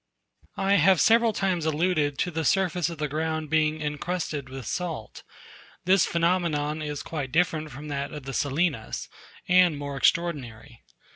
I 0.57 0.77
have 0.77 0.99
several 0.99 1.31
times 1.31 1.63
alluded 1.67 2.17
to 2.17 2.31
the 2.31 2.43
surface 2.43 2.89
of 2.89 2.97
the 2.97 3.07
ground 3.07 3.51
being 3.51 3.79
incrusted 3.79 4.49
with 4.49 4.65
salt. 4.65 5.21
This 5.85 6.07
phenomenon 6.07 6.81
is 6.81 7.03
quite 7.03 7.31
different 7.31 7.69
from 7.69 7.87
that 7.89 8.11
of 8.11 8.23
the 8.23 8.33
salinas, 8.33 9.07
and 9.47 9.77
more 9.77 9.95
extraordinary. 9.97 10.81